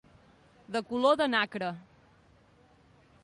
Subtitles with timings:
[0.75, 1.69] De color de nacre.